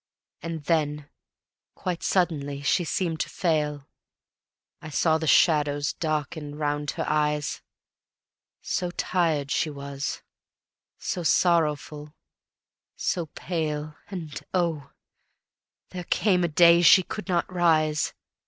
[0.41, 1.11] And then
[1.75, 3.87] quite suddenly she seemed to fail;
[4.81, 7.61] I saw the shadows darken round her eyes.
[8.61, 10.23] So tired she was,
[10.97, 12.15] so sorrowful,
[12.95, 14.89] so pale, And oh,
[15.89, 18.11] there came a day she could not rise.